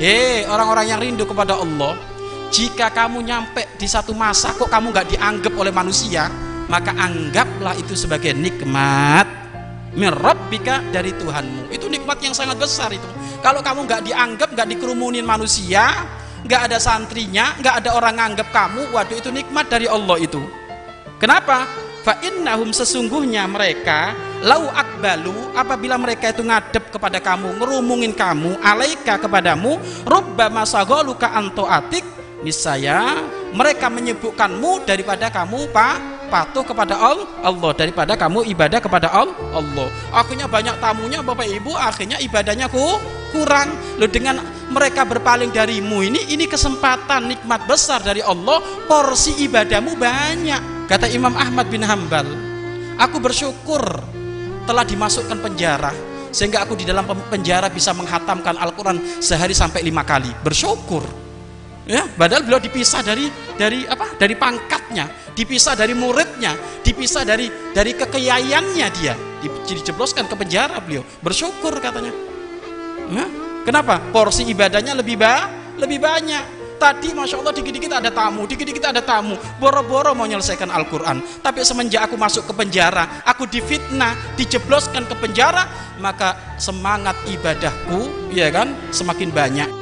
[0.00, 1.96] Hei orang-orang yang rindu kepada Allah
[2.52, 6.28] Jika kamu nyampe di satu masa kok kamu nggak dianggap oleh manusia
[6.70, 9.28] Maka anggaplah itu sebagai nikmat.
[9.92, 11.68] Merabbika dari Tuhanmu.
[11.68, 13.04] Itu nikmat yang sangat besar itu.
[13.44, 15.92] Kalau kamu nggak dianggap, nggak dikerumunin manusia
[16.42, 20.42] nggak ada santrinya, nggak ada orang nganggap kamu Waduh itu nikmat dari Allah itu.
[21.22, 21.70] Kenapa?
[22.02, 24.10] Fa innahum sesungguhnya mereka
[24.42, 31.64] lau akbalu apabila mereka itu ngadep kepada kamu, ngerumungin kamu, alaika kepadamu, rubba masaghaluka anto
[31.64, 32.04] atik,
[32.42, 33.22] niscaya
[33.54, 35.96] mereka menyebutkanmu daripada kamu pak
[36.32, 36.96] patuh kepada
[37.44, 39.88] Allah daripada kamu ibadah kepada Allah.
[40.08, 42.80] Akhirnya banyak tamunya Bapak Ibu, akhirnya ibadahnya ku
[43.36, 43.68] kurang.
[44.00, 44.40] Lo dengan
[44.72, 51.32] mereka berpaling darimu ini ini kesempatan nikmat besar dari Allah, porsi ibadahmu banyak Kata Imam
[51.38, 52.28] Ahmad bin Hambal,
[53.00, 53.80] aku bersyukur
[54.66, 55.92] telah dimasukkan penjara
[56.32, 60.32] sehingga aku di dalam penjara bisa menghatamkan Al-Quran sehari sampai lima kali.
[60.40, 61.04] Bersyukur.
[61.84, 63.28] Ya, padahal beliau dipisah dari
[63.58, 64.16] dari apa?
[64.16, 71.04] Dari pangkatnya, dipisah dari muridnya, dipisah dari dari kekiaiannya dia, dijebloskan ke penjara beliau.
[71.20, 72.14] Bersyukur katanya.
[73.12, 73.26] Ya,
[73.66, 74.00] kenapa?
[74.14, 79.38] Porsi ibadahnya lebih ba lebih banyak tadi masya Allah dikit-dikit ada tamu dikit-dikit ada tamu.
[79.62, 81.22] Boro-boro mau menyelesaikan Al-Quran.
[81.38, 85.68] Tapi semenjak aku masuk ke penjara aku difitnah dijebloskan ke penjara
[86.02, 89.81] maka semangat ibadahku ya kan semakin banyak